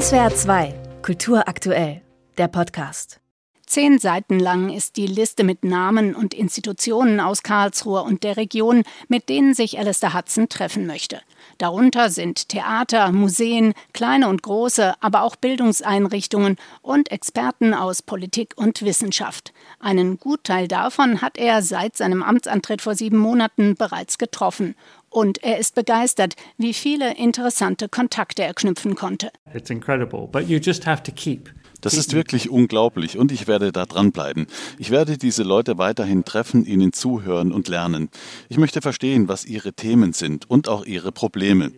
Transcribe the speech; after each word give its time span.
SWR 0.00 0.34
2, 0.34 0.74
Kultur 1.02 1.46
aktuell, 1.46 2.02
der 2.36 2.48
Podcast. 2.48 3.20
Zehn 3.64 4.00
Seiten 4.00 4.40
lang 4.40 4.70
ist 4.70 4.96
die 4.96 5.06
Liste 5.06 5.44
mit 5.44 5.62
Namen 5.62 6.16
und 6.16 6.34
Institutionen 6.34 7.20
aus 7.20 7.44
Karlsruhe 7.44 8.02
und 8.02 8.24
der 8.24 8.36
Region, 8.36 8.82
mit 9.06 9.28
denen 9.28 9.54
sich 9.54 9.78
Alistair 9.78 10.12
Hudson 10.12 10.48
treffen 10.48 10.88
möchte. 10.88 11.20
Darunter 11.58 12.10
sind 12.10 12.48
Theater, 12.48 13.12
Museen, 13.12 13.74
kleine 13.92 14.28
und 14.28 14.42
große, 14.42 14.94
aber 15.00 15.22
auch 15.22 15.36
Bildungseinrichtungen 15.36 16.56
und 16.82 17.10
Experten 17.10 17.74
aus 17.74 18.02
Politik 18.02 18.54
und 18.56 18.82
Wissenschaft. 18.82 19.52
Einen 19.80 20.18
Gutteil 20.18 20.68
davon 20.68 21.22
hat 21.22 21.38
er 21.38 21.62
seit 21.62 21.96
seinem 21.96 22.22
Amtsantritt 22.22 22.82
vor 22.82 22.94
sieben 22.94 23.18
Monaten 23.18 23.74
bereits 23.74 24.18
getroffen. 24.18 24.74
Und 25.10 25.44
er 25.44 25.58
ist 25.58 25.74
begeistert, 25.76 26.34
wie 26.58 26.74
viele 26.74 27.16
interessante 27.16 27.88
Kontakte 27.88 28.42
er 28.42 28.54
knüpfen 28.54 28.96
konnte. 28.96 29.30
It's 29.54 29.70
incredible, 29.70 30.26
but 30.26 30.48
you 30.48 30.58
just 30.58 30.86
have 30.86 31.02
to 31.04 31.12
keep 31.12 31.50
das 31.84 31.92
ist 31.92 32.14
wirklich 32.14 32.48
unglaublich 32.48 33.18
und 33.18 33.30
ich 33.30 33.46
werde 33.46 33.70
da 33.70 33.84
dranbleiben. 33.84 34.46
Ich 34.78 34.90
werde 34.90 35.18
diese 35.18 35.42
Leute 35.42 35.76
weiterhin 35.76 36.24
treffen, 36.24 36.64
ihnen 36.64 36.94
zuhören 36.94 37.52
und 37.52 37.68
lernen. 37.68 38.08
Ich 38.48 38.56
möchte 38.56 38.80
verstehen, 38.80 39.28
was 39.28 39.44
ihre 39.44 39.74
Themen 39.74 40.14
sind 40.14 40.48
und 40.48 40.66
auch 40.66 40.86
ihre 40.86 41.12
Probleme. 41.12 41.72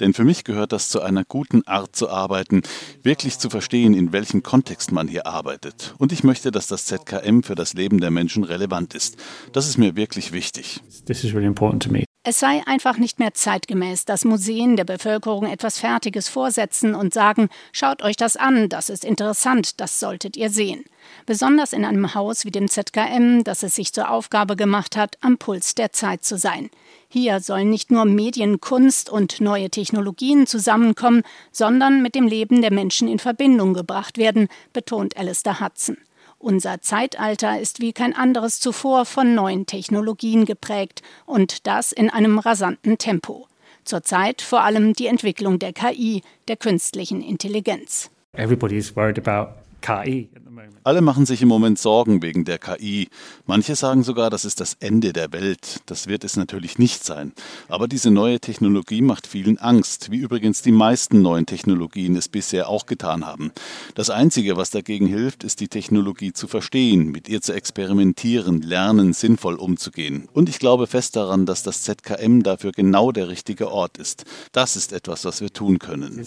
Denn 0.00 0.14
für 0.14 0.24
mich 0.24 0.42
gehört 0.42 0.72
das 0.72 0.88
zu 0.88 1.00
einer 1.00 1.24
guten 1.24 1.64
Art 1.64 1.94
zu 1.94 2.10
arbeiten, 2.10 2.62
wirklich 3.04 3.38
zu 3.38 3.50
verstehen, 3.50 3.94
in 3.94 4.12
welchem 4.12 4.42
Kontext 4.42 4.90
man 4.90 5.06
hier 5.06 5.28
arbeitet. 5.28 5.94
Und 5.96 6.10
ich 6.10 6.24
möchte, 6.24 6.50
dass 6.50 6.66
das 6.66 6.86
ZKM 6.86 7.42
für 7.44 7.54
das 7.54 7.74
Leben 7.74 8.00
der 8.00 8.10
Menschen 8.10 8.42
relevant 8.42 8.94
ist. 8.94 9.16
Das 9.52 9.68
ist 9.68 9.78
mir 9.78 9.94
wirklich 9.94 10.32
wichtig. 10.32 10.80
This 11.06 11.22
is 11.22 11.32
really 11.32 11.46
important 11.46 11.84
to 11.84 11.92
me. 11.92 12.11
Es 12.24 12.38
sei 12.38 12.62
einfach 12.66 12.98
nicht 12.98 13.18
mehr 13.18 13.34
zeitgemäß, 13.34 14.04
dass 14.04 14.24
Museen 14.24 14.76
der 14.76 14.84
Bevölkerung 14.84 15.44
etwas 15.46 15.80
Fertiges 15.80 16.28
vorsetzen 16.28 16.94
und 16.94 17.12
sagen, 17.12 17.48
schaut 17.72 18.00
euch 18.00 18.14
das 18.14 18.36
an, 18.36 18.68
das 18.68 18.90
ist 18.90 19.04
interessant, 19.04 19.80
das 19.80 19.98
solltet 19.98 20.36
ihr 20.36 20.48
sehen. 20.48 20.84
Besonders 21.26 21.72
in 21.72 21.84
einem 21.84 22.14
Haus 22.14 22.44
wie 22.44 22.52
dem 22.52 22.68
ZKM, 22.68 23.42
das 23.42 23.64
es 23.64 23.74
sich 23.74 23.92
zur 23.92 24.08
Aufgabe 24.08 24.54
gemacht 24.54 24.94
hat, 24.94 25.18
am 25.20 25.36
Puls 25.36 25.74
der 25.74 25.90
Zeit 25.90 26.24
zu 26.24 26.38
sein. 26.38 26.70
Hier 27.08 27.40
sollen 27.40 27.70
nicht 27.70 27.90
nur 27.90 28.04
Medien, 28.04 28.60
Kunst 28.60 29.10
und 29.10 29.40
neue 29.40 29.68
Technologien 29.68 30.46
zusammenkommen, 30.46 31.24
sondern 31.50 32.02
mit 32.02 32.14
dem 32.14 32.28
Leben 32.28 32.62
der 32.62 32.72
Menschen 32.72 33.08
in 33.08 33.18
Verbindung 33.18 33.74
gebracht 33.74 34.16
werden, 34.16 34.46
betont 34.72 35.16
Alistair 35.16 35.58
Hudson. 35.58 35.96
Unser 36.42 36.80
Zeitalter 36.80 37.60
ist 37.60 37.78
wie 37.78 37.92
kein 37.92 38.16
anderes 38.16 38.58
zuvor 38.58 39.04
von 39.04 39.32
neuen 39.36 39.64
Technologien 39.66 40.44
geprägt 40.44 41.00
und 41.24 41.68
das 41.68 41.92
in 41.92 42.10
einem 42.10 42.40
rasanten 42.40 42.98
Tempo. 42.98 43.46
Zurzeit 43.84 44.42
vor 44.42 44.62
allem 44.62 44.92
die 44.92 45.06
Entwicklung 45.06 45.60
der 45.60 45.72
KI, 45.72 46.22
der 46.48 46.56
künstlichen 46.56 47.22
Intelligenz. 47.22 48.10
Everybody's 48.36 48.96
worried 48.96 49.24
about 49.24 49.52
KI. 49.82 50.30
Alle 50.84 51.00
machen 51.00 51.26
sich 51.26 51.42
im 51.42 51.48
Moment 51.48 51.78
Sorgen 51.78 52.22
wegen 52.22 52.44
der 52.44 52.58
KI. 52.58 53.08
Manche 53.46 53.76
sagen 53.76 54.02
sogar, 54.02 54.30
das 54.30 54.44
ist 54.44 54.60
das 54.60 54.76
Ende 54.80 55.12
der 55.12 55.32
Welt. 55.32 55.80
Das 55.86 56.06
wird 56.06 56.24
es 56.24 56.36
natürlich 56.36 56.78
nicht 56.78 57.04
sein. 57.04 57.32
Aber 57.68 57.88
diese 57.88 58.10
neue 58.10 58.40
Technologie 58.40 59.02
macht 59.02 59.26
vielen 59.26 59.58
Angst, 59.58 60.10
wie 60.10 60.18
übrigens 60.18 60.62
die 60.62 60.72
meisten 60.72 61.22
neuen 61.22 61.46
Technologien 61.46 62.16
es 62.16 62.28
bisher 62.28 62.68
auch 62.68 62.86
getan 62.86 63.26
haben. 63.26 63.52
Das 63.94 64.10
Einzige, 64.10 64.56
was 64.56 64.70
dagegen 64.70 65.06
hilft, 65.06 65.44
ist 65.44 65.60
die 65.60 65.68
Technologie 65.68 66.32
zu 66.32 66.48
verstehen, 66.48 67.10
mit 67.10 67.28
ihr 67.28 67.42
zu 67.42 67.52
experimentieren, 67.52 68.62
lernen, 68.62 69.12
sinnvoll 69.12 69.54
umzugehen. 69.56 70.28
Und 70.32 70.48
ich 70.48 70.58
glaube 70.58 70.86
fest 70.86 71.16
daran, 71.16 71.46
dass 71.46 71.62
das 71.62 71.82
ZKM 71.82 72.42
dafür 72.42 72.72
genau 72.72 73.12
der 73.12 73.28
richtige 73.28 73.70
Ort 73.70 73.98
ist. 73.98 74.24
Das 74.52 74.76
ist 74.76 74.92
etwas, 74.92 75.24
was 75.24 75.40
wir 75.40 75.52
tun 75.52 75.78
können. 75.78 76.24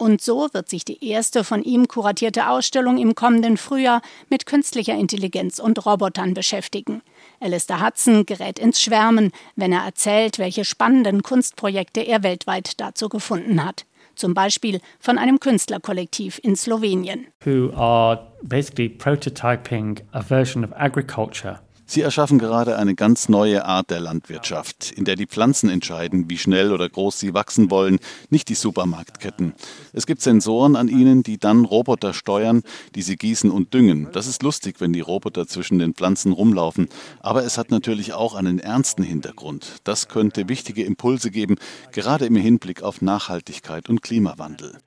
Und 0.00 0.22
so 0.22 0.48
wird 0.54 0.70
sich 0.70 0.86
die 0.86 1.06
erste 1.06 1.44
von 1.44 1.62
ihm 1.62 1.86
kuratierte 1.86 2.48
Ausstellung 2.48 2.96
im 2.96 3.14
kommenden 3.14 3.58
Frühjahr 3.58 4.00
mit 4.30 4.46
künstlicher 4.46 4.94
Intelligenz 4.94 5.58
und 5.58 5.84
Robotern 5.84 6.32
beschäftigen. 6.32 7.02
Alistair 7.38 7.84
Hudson 7.84 8.24
gerät 8.24 8.58
ins 8.58 8.80
Schwärmen, 8.80 9.30
wenn 9.56 9.72
er 9.72 9.84
erzählt, 9.84 10.38
welche 10.38 10.64
spannenden 10.64 11.22
Kunstprojekte 11.22 12.00
er 12.00 12.22
weltweit 12.22 12.80
dazu 12.80 13.10
gefunden 13.10 13.62
hat. 13.62 13.84
Zum 14.14 14.32
Beispiel 14.32 14.80
von 15.00 15.18
einem 15.18 15.38
Künstlerkollektiv 15.38 16.40
in 16.42 16.56
Slowenien. 16.56 17.26
Who 17.44 17.70
are 17.76 18.32
basically 18.42 18.88
prototyping 18.88 20.00
a 20.12 20.22
version 20.22 20.64
of 20.64 20.72
agriculture 20.76 21.60
Sie 21.90 22.02
erschaffen 22.02 22.38
gerade 22.38 22.76
eine 22.76 22.94
ganz 22.94 23.28
neue 23.28 23.64
Art 23.64 23.90
der 23.90 23.98
Landwirtschaft, 23.98 24.92
in 24.92 25.04
der 25.04 25.16
die 25.16 25.26
Pflanzen 25.26 25.68
entscheiden, 25.68 26.30
wie 26.30 26.38
schnell 26.38 26.72
oder 26.72 26.88
groß 26.88 27.18
sie 27.18 27.34
wachsen 27.34 27.68
wollen, 27.68 27.98
nicht 28.28 28.48
die 28.48 28.54
Supermarktketten. 28.54 29.54
Es 29.92 30.06
gibt 30.06 30.22
Sensoren 30.22 30.76
an 30.76 30.86
ihnen, 30.86 31.24
die 31.24 31.36
dann 31.36 31.64
Roboter 31.64 32.14
steuern, 32.14 32.62
die 32.94 33.02
sie 33.02 33.16
gießen 33.16 33.50
und 33.50 33.74
düngen. 33.74 34.06
Das 34.12 34.28
ist 34.28 34.44
lustig, 34.44 34.76
wenn 34.78 34.92
die 34.92 35.00
Roboter 35.00 35.48
zwischen 35.48 35.80
den 35.80 35.94
Pflanzen 35.94 36.30
rumlaufen, 36.30 36.88
aber 37.18 37.42
es 37.42 37.58
hat 37.58 37.72
natürlich 37.72 38.12
auch 38.12 38.36
einen 38.36 38.60
ernsten 38.60 39.02
Hintergrund. 39.02 39.78
Das 39.82 40.06
könnte 40.06 40.48
wichtige 40.48 40.84
Impulse 40.84 41.32
geben, 41.32 41.56
gerade 41.90 42.24
im 42.24 42.36
Hinblick 42.36 42.84
auf 42.84 43.02
Nachhaltigkeit 43.02 43.88
und 43.88 44.00
Klimawandel. 44.00 44.78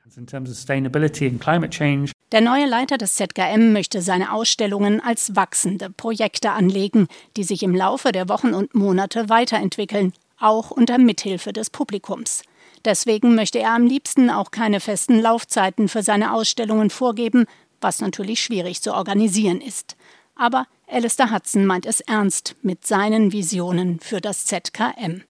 Der 2.31 2.41
neue 2.41 2.67
Leiter 2.67 2.97
des 2.97 3.15
ZKM 3.15 3.73
möchte 3.73 4.01
seine 4.03 4.31
Ausstellungen 4.31 5.01
als 5.01 5.35
wachsende 5.35 5.89
Projekte 5.89 6.51
anlegen, 6.51 6.92
die 7.37 7.43
sich 7.43 7.63
im 7.63 7.75
Laufe 7.75 8.11
der 8.11 8.29
Wochen 8.29 8.53
und 8.53 8.75
Monate 8.75 9.29
weiterentwickeln, 9.29 10.13
auch 10.39 10.71
unter 10.71 10.97
Mithilfe 10.97 11.53
des 11.53 11.69
Publikums. 11.69 12.43
Deswegen 12.85 13.35
möchte 13.35 13.59
er 13.59 13.71
am 13.71 13.85
liebsten 13.85 14.29
auch 14.29 14.51
keine 14.51 14.79
festen 14.79 15.19
Laufzeiten 15.19 15.87
für 15.87 16.03
seine 16.03 16.33
Ausstellungen 16.33 16.89
vorgeben, 16.89 17.45
was 17.79 18.01
natürlich 18.01 18.39
schwierig 18.41 18.81
zu 18.81 18.93
organisieren 18.93 19.61
ist. 19.61 19.95
Aber 20.35 20.65
Alistair 20.87 21.31
Hudson 21.31 21.65
meint 21.65 21.85
es 21.85 22.01
ernst 22.01 22.55
mit 22.61 22.85
seinen 22.85 23.31
Visionen 23.31 23.99
für 23.99 24.21
das 24.21 24.45
ZKM. 24.45 25.21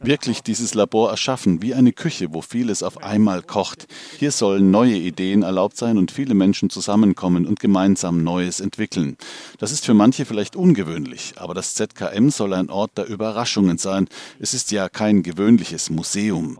Wirklich 0.00 0.42
dieses 0.42 0.74
Labor 0.74 1.10
erschaffen, 1.10 1.62
wie 1.62 1.74
eine 1.74 1.92
Küche, 1.92 2.32
wo 2.32 2.42
vieles 2.42 2.82
auf 2.82 3.02
einmal 3.02 3.42
kocht. 3.42 3.86
Hier 4.18 4.30
sollen 4.30 4.70
neue 4.70 4.94
Ideen 4.94 5.42
erlaubt 5.42 5.76
sein 5.76 5.98
und 5.98 6.10
viele 6.10 6.34
Menschen 6.34 6.70
zusammenkommen 6.70 7.46
und 7.46 7.60
gemeinsam 7.60 8.22
Neues 8.22 8.60
entwickeln. 8.60 9.16
Das 9.58 9.72
ist 9.72 9.84
für 9.84 9.94
manche 9.94 10.24
vielleicht 10.24 10.56
ungewöhnlich, 10.56 11.34
aber 11.36 11.54
das 11.54 11.74
ZKM 11.74 12.30
soll 12.30 12.54
ein 12.54 12.70
Ort 12.70 12.98
der 12.98 13.06
Überraschungen 13.08 13.78
sein. 13.78 14.08
Es 14.38 14.54
ist 14.54 14.70
ja 14.70 14.88
kein 14.88 15.22
gewöhnliches 15.22 15.90
Museum. 15.90 16.58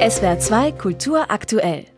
SWR 0.00 0.38
2 0.38 0.72
Kultur 0.72 1.30
aktuell. 1.30 1.97